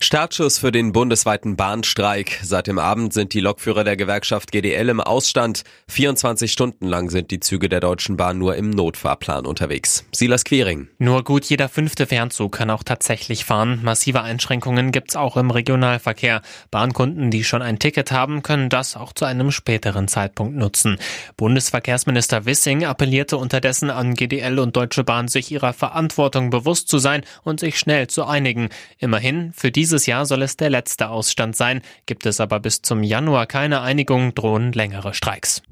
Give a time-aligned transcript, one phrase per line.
[0.00, 2.40] Startschuss für den bundesweiten Bahnstreik.
[2.42, 5.62] Seit dem Abend sind die Lokführer der Gewerkschaft GDL im Ausstand.
[5.88, 10.04] 24 Stunden lang sind die Züge der Deutschen Bahn nur im Notfahrplan unterwegs.
[10.12, 10.88] Silas Quiring.
[10.98, 13.80] Nur gut jeder fünfte Fernzug kann auch tatsächlich fahren.
[13.82, 16.42] Massive Einschränkungen gibt's auch im Regionalverkehr.
[16.70, 20.96] Bahnkunden, die schon ein Ticket haben, können das auch zu einem späteren Zeitpunkt nutzen.
[21.36, 27.22] Bundesverkehrsminister Wissing appellierte unterdessen an GDL und Deutsche Bahn, sich ihrer Verantwortung bewusst zu sein
[27.42, 28.70] und sich schnell zu einigen.
[28.98, 31.82] Immerhin, für diese dieses Jahr soll es der letzte Ausstand sein.
[32.06, 35.62] Gibt es aber bis zum Januar keine Einigung, drohen längere Streiks.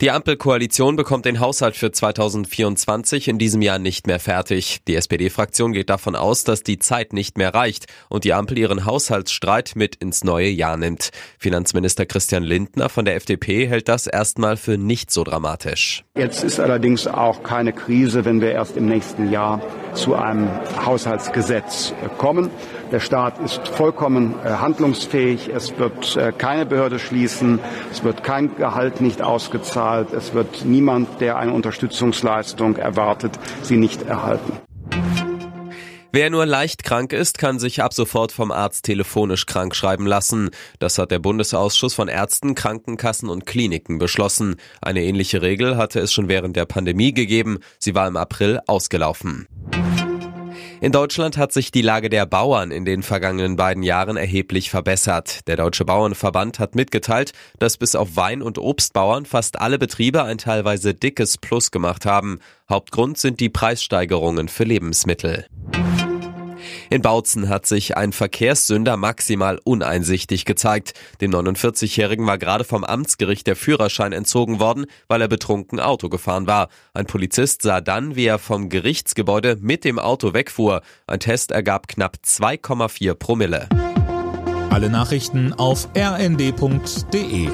[0.00, 4.82] Die Ampelkoalition bekommt den Haushalt für 2024 in diesem Jahr nicht mehr fertig.
[4.86, 8.84] Die SPD-Fraktion geht davon aus, dass die Zeit nicht mehr reicht und die Ampel ihren
[8.84, 11.10] Haushaltsstreit mit ins neue Jahr nimmt.
[11.38, 16.04] Finanzminister Christian Lindner von der FDP hält das erstmal für nicht so dramatisch.
[16.16, 19.62] Jetzt ist allerdings auch keine Krise, wenn wir erst im nächsten Jahr
[19.96, 20.48] zu einem
[20.84, 22.50] Haushaltsgesetz kommen.
[22.92, 25.48] Der Staat ist vollkommen äh, handlungsfähig.
[25.48, 27.58] Es wird äh, keine Behörde schließen.
[27.90, 30.12] Es wird kein Gehalt nicht ausgezahlt.
[30.12, 34.52] Es wird niemand, der eine Unterstützungsleistung erwartet, sie nicht erhalten.
[36.12, 40.48] Wer nur leicht krank ist, kann sich ab sofort vom Arzt telefonisch krank schreiben lassen.
[40.78, 44.56] Das hat der Bundesausschuss von Ärzten, Krankenkassen und Kliniken beschlossen.
[44.80, 47.58] Eine ähnliche Regel hatte es schon während der Pandemie gegeben.
[47.78, 49.46] Sie war im April ausgelaufen.
[50.86, 55.40] In Deutschland hat sich die Lage der Bauern in den vergangenen beiden Jahren erheblich verbessert.
[55.48, 60.38] Der Deutsche Bauernverband hat mitgeteilt, dass bis auf Wein- und Obstbauern fast alle Betriebe ein
[60.38, 62.38] teilweise dickes Plus gemacht haben.
[62.70, 65.46] Hauptgrund sind die Preissteigerungen für Lebensmittel.
[66.96, 70.94] In Bautzen hat sich ein Verkehrssünder maximal uneinsichtig gezeigt.
[71.20, 76.46] Dem 49-Jährigen war gerade vom Amtsgericht der Führerschein entzogen worden, weil er betrunken Auto gefahren
[76.46, 76.70] war.
[76.94, 80.80] Ein Polizist sah dann, wie er vom Gerichtsgebäude mit dem Auto wegfuhr.
[81.06, 83.68] Ein Test ergab knapp 2,4 Promille.
[84.70, 87.50] Alle Nachrichten auf rnd.de